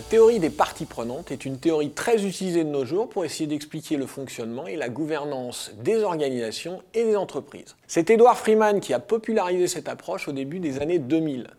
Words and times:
La 0.00 0.06
théorie 0.06 0.40
des 0.40 0.48
parties 0.48 0.86
prenantes 0.86 1.30
est 1.30 1.44
une 1.44 1.58
théorie 1.58 1.90
très 1.90 2.24
utilisée 2.24 2.64
de 2.64 2.70
nos 2.70 2.86
jours 2.86 3.10
pour 3.10 3.26
essayer 3.26 3.46
d'expliquer 3.46 3.98
le 3.98 4.06
fonctionnement 4.06 4.66
et 4.66 4.76
la 4.76 4.88
gouvernance 4.88 5.72
des 5.76 6.02
organisations 6.02 6.82
et 6.94 7.04
des 7.04 7.16
entreprises. 7.16 7.76
C'est 7.86 8.08
Edward 8.08 8.38
Freeman 8.38 8.80
qui 8.80 8.94
a 8.94 8.98
popularisé 8.98 9.68
cette 9.68 9.90
approche 9.90 10.26
au 10.26 10.32
début 10.32 10.58
des 10.58 10.80
années 10.80 10.98
2000. 10.98 11.50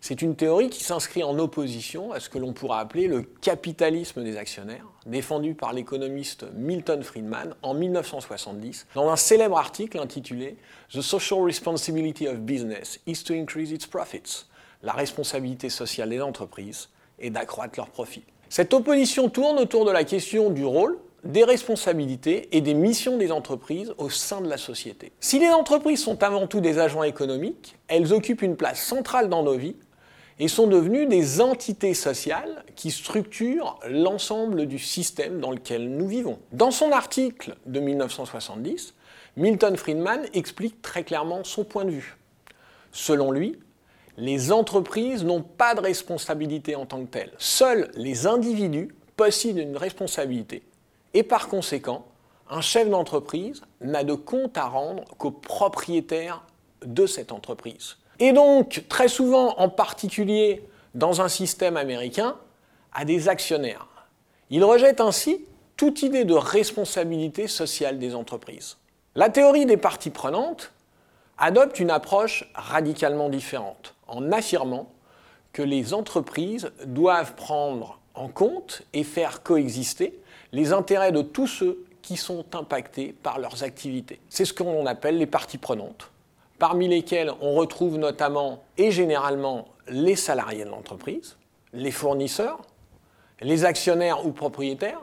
C'est 0.00 0.22
une 0.22 0.34
théorie 0.34 0.70
qui 0.70 0.82
s'inscrit 0.82 1.22
en 1.22 1.38
opposition 1.38 2.10
à 2.10 2.20
ce 2.20 2.30
que 2.30 2.38
l'on 2.38 2.54
pourra 2.54 2.80
appeler 2.80 3.06
le 3.06 3.20
capitalisme 3.20 4.24
des 4.24 4.38
actionnaires, 4.38 4.86
défendu 5.04 5.52
par 5.52 5.74
l'économiste 5.74 6.46
Milton 6.54 7.02
Friedman 7.02 7.54
en 7.60 7.74
1970 7.74 8.86
dans 8.94 9.10
un 9.10 9.16
célèbre 9.16 9.58
article 9.58 9.98
intitulé 9.98 10.56
The 10.90 11.02
Social 11.02 11.42
Responsibility 11.42 12.26
of 12.26 12.38
Business 12.38 12.98
is 13.06 13.22
to 13.24 13.34
increase 13.34 13.72
its 13.72 13.86
profits. 13.86 14.46
La 14.82 14.94
responsabilité 14.94 15.68
sociale 15.68 16.08
des 16.08 16.22
entreprises 16.22 16.88
et 17.20 17.30
d'accroître 17.30 17.78
leurs 17.78 17.90
profits. 17.90 18.24
Cette 18.48 18.74
opposition 18.74 19.28
tourne 19.28 19.58
autour 19.58 19.84
de 19.84 19.90
la 19.90 20.04
question 20.04 20.50
du 20.50 20.64
rôle, 20.64 20.98
des 21.24 21.44
responsabilités 21.44 22.48
et 22.56 22.60
des 22.60 22.74
missions 22.74 23.16
des 23.16 23.30
entreprises 23.30 23.92
au 23.98 24.10
sein 24.10 24.40
de 24.40 24.48
la 24.48 24.56
société. 24.56 25.12
Si 25.20 25.38
les 25.38 25.50
entreprises 25.50 26.02
sont 26.02 26.22
avant 26.22 26.46
tout 26.46 26.60
des 26.60 26.78
agents 26.78 27.02
économiques, 27.02 27.76
elles 27.88 28.12
occupent 28.12 28.42
une 28.42 28.56
place 28.56 28.82
centrale 28.82 29.28
dans 29.28 29.42
nos 29.42 29.56
vies 29.56 29.76
et 30.38 30.48
sont 30.48 30.66
devenues 30.66 31.06
des 31.06 31.42
entités 31.42 31.92
sociales 31.92 32.64
qui 32.74 32.90
structurent 32.90 33.78
l'ensemble 33.88 34.66
du 34.66 34.78
système 34.78 35.38
dans 35.38 35.50
lequel 35.50 35.90
nous 35.90 36.08
vivons. 36.08 36.38
Dans 36.52 36.70
son 36.70 36.90
article 36.92 37.56
de 37.66 37.78
1970, 37.78 38.94
Milton 39.36 39.76
Friedman 39.76 40.22
explique 40.32 40.80
très 40.80 41.04
clairement 41.04 41.44
son 41.44 41.64
point 41.64 41.84
de 41.84 41.90
vue. 41.90 42.16
Selon 42.90 43.30
lui, 43.30 43.58
les 44.16 44.52
entreprises 44.52 45.24
n'ont 45.24 45.42
pas 45.42 45.74
de 45.74 45.80
responsabilité 45.80 46.76
en 46.76 46.86
tant 46.86 47.00
que 47.00 47.10
telles. 47.10 47.32
Seuls 47.38 47.90
les 47.94 48.26
individus 48.26 48.94
possèdent 49.16 49.58
une 49.58 49.76
responsabilité. 49.76 50.62
Et 51.14 51.22
par 51.22 51.48
conséquent, 51.48 52.06
un 52.48 52.60
chef 52.60 52.88
d'entreprise 52.88 53.62
n'a 53.80 54.04
de 54.04 54.14
compte 54.14 54.58
à 54.58 54.66
rendre 54.66 55.04
qu'au 55.18 55.30
propriétaire 55.30 56.42
de 56.84 57.06
cette 57.06 57.32
entreprise. 57.32 57.96
Et 58.18 58.32
donc, 58.32 58.84
très 58.88 59.08
souvent, 59.08 59.54
en 59.58 59.68
particulier 59.68 60.64
dans 60.94 61.20
un 61.20 61.28
système 61.28 61.76
américain, 61.76 62.36
à 62.92 63.04
des 63.04 63.28
actionnaires. 63.28 63.86
Il 64.50 64.64
rejette 64.64 65.00
ainsi 65.00 65.44
toute 65.76 66.02
idée 66.02 66.24
de 66.24 66.34
responsabilité 66.34 67.46
sociale 67.46 67.98
des 67.98 68.14
entreprises. 68.14 68.76
La 69.14 69.30
théorie 69.30 69.66
des 69.66 69.76
parties 69.76 70.10
prenantes 70.10 70.72
adopte 71.40 71.80
une 71.80 71.90
approche 71.90 72.44
radicalement 72.54 73.30
différente 73.30 73.94
en 74.06 74.30
affirmant 74.30 74.92
que 75.52 75.62
les 75.62 75.94
entreprises 75.94 76.70
doivent 76.84 77.34
prendre 77.34 77.98
en 78.14 78.28
compte 78.28 78.82
et 78.92 79.02
faire 79.02 79.42
coexister 79.42 80.20
les 80.52 80.72
intérêts 80.72 81.12
de 81.12 81.22
tous 81.22 81.46
ceux 81.46 81.84
qui 82.02 82.16
sont 82.16 82.44
impactés 82.54 83.14
par 83.22 83.38
leurs 83.38 83.62
activités. 83.64 84.20
C'est 84.28 84.44
ce 84.44 84.52
qu'on 84.52 84.86
appelle 84.86 85.18
les 85.18 85.26
parties 85.26 85.58
prenantes, 85.58 86.10
parmi 86.58 86.88
lesquelles 86.88 87.32
on 87.40 87.54
retrouve 87.54 87.98
notamment 87.98 88.62
et 88.76 88.90
généralement 88.90 89.68
les 89.88 90.16
salariés 90.16 90.64
de 90.64 90.70
l'entreprise, 90.70 91.36
les 91.72 91.90
fournisseurs, 91.90 92.60
les 93.40 93.64
actionnaires 93.64 94.26
ou 94.26 94.32
propriétaires, 94.32 95.00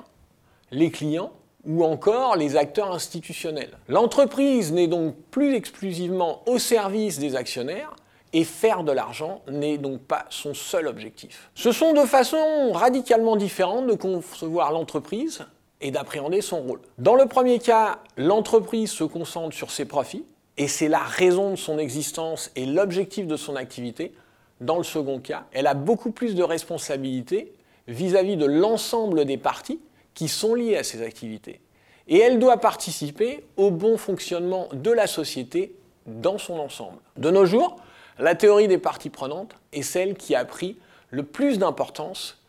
les 0.71 0.91
clients 0.91 1.31
ou 1.67 1.83
encore 1.83 2.35
les 2.37 2.55
acteurs 2.55 2.91
institutionnels. 2.93 3.77
L'entreprise 3.87 4.71
n'est 4.71 4.87
donc 4.87 5.15
plus 5.29 5.53
exclusivement 5.53 6.41
au 6.47 6.57
service 6.57 7.19
des 7.19 7.35
actionnaires, 7.35 7.93
et 8.33 8.43
faire 8.43 8.83
de 8.83 8.91
l'argent 8.91 9.41
n'est 9.49 9.77
donc 9.77 10.01
pas 10.01 10.25
son 10.29 10.53
seul 10.53 10.87
objectif. 10.87 11.49
Ce 11.55 11.71
sont 11.71 11.93
de 11.93 12.05
façons 12.05 12.71
radicalement 12.73 13.35
différentes 13.35 13.87
de 13.87 13.93
concevoir 13.93 14.71
l'entreprise 14.71 15.45
et 15.79 15.91
d'appréhender 15.91 16.41
son 16.41 16.61
rôle. 16.61 16.81
Dans 16.97 17.15
le 17.15 17.25
premier 17.25 17.59
cas, 17.59 17.99
l'entreprise 18.17 18.91
se 18.91 19.03
concentre 19.03 19.55
sur 19.55 19.71
ses 19.71 19.85
profits, 19.85 20.25
et 20.57 20.67
c'est 20.67 20.89
la 20.89 20.99
raison 20.99 21.51
de 21.51 21.55
son 21.55 21.77
existence 21.77 22.51
et 22.55 22.65
l'objectif 22.65 23.27
de 23.27 23.37
son 23.37 23.55
activité. 23.55 24.13
Dans 24.59 24.77
le 24.77 24.83
second 24.83 25.19
cas, 25.19 25.45
elle 25.51 25.67
a 25.67 25.75
beaucoup 25.75 26.11
plus 26.11 26.35
de 26.35 26.43
responsabilités 26.43 27.53
vis-à-vis 27.87 28.37
de 28.37 28.45
l'ensemble 28.45 29.25
des 29.25 29.37
parties 29.37 29.79
qui 30.17 30.27
sont 30.29 30.55
liées 30.55 30.75
à 30.77 30.83
ses 30.83 31.03
activités. 31.03 31.61
Et 32.07 32.17
elle 32.17 32.39
doit 32.39 32.57
participer 32.57 33.45
au 33.55 33.69
bon 33.69 33.97
fonctionnement 33.97 34.67
de 34.73 34.89
la 34.89 35.05
société 35.05 35.75
dans 36.07 36.39
son 36.39 36.57
ensemble. 36.57 36.97
De 37.17 37.29
nos 37.29 37.45
jours, 37.45 37.75
la 38.17 38.33
théorie 38.33 38.67
des 38.67 38.79
parties 38.79 39.11
prenantes 39.11 39.53
est 39.73 39.83
celle 39.83 40.15
qui 40.15 40.33
a 40.33 40.43
pris 40.43 40.79
le 41.11 41.21
plus 41.21 41.59
d'importance 41.59 42.41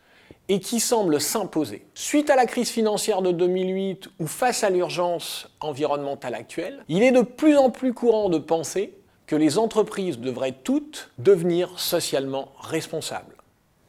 et 0.47 0.59
qui 0.59 0.79
semble 0.79 1.21
s'imposer. 1.21 1.85
Suite 1.93 2.31
à 2.31 2.35
la 2.35 2.47
crise 2.47 2.71
financière 2.71 3.21
de 3.21 3.31
2008 3.31 4.09
ou 4.19 4.25
face 4.25 4.63
à 4.63 4.71
l'urgence 4.71 5.47
environnementale 5.59 6.33
actuelle, 6.33 6.83
il 6.87 7.03
est 7.03 7.11
de 7.11 7.21
plus 7.21 7.55
en 7.55 7.69
plus 7.69 7.93
courant 7.93 8.29
de 8.29 8.39
penser 8.39 8.95
que 9.27 9.35
les 9.35 9.59
entreprises 9.59 10.17
devraient 10.17 10.57
toutes 10.63 11.11
devenir 11.19 11.77
socialement 11.79 12.51
responsables. 12.61 13.35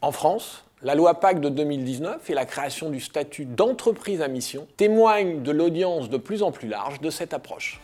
En 0.03 0.13
France, 0.13 0.65
la 0.83 0.95
loi 0.95 1.21
PAC 1.21 1.41
de 1.41 1.49
2019 1.49 2.31
et 2.31 2.35
la 2.35 2.47
création 2.47 2.91
du 2.91 3.01
statut 3.01 3.45
d'entreprise 3.45 4.23
à 4.23 4.29
mission 4.29 4.67
témoignent 4.77 5.43
de 5.43 5.51
l'audience 5.51 6.09
de 6.09 6.17
plus 6.17 6.43
en 6.43 6.53
plus 6.53 6.69
large 6.69 7.01
de 7.01 7.11
cette 7.11 7.35
approche. 7.35 7.81